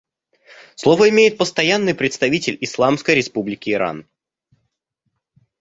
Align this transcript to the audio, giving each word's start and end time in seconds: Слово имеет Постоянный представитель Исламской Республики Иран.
Слово 0.73 1.09
имеет 1.09 1.37
Постоянный 1.37 1.93
представитель 1.93 2.57
Исламской 2.61 3.13
Республики 3.13 3.69
Иран. 3.69 4.07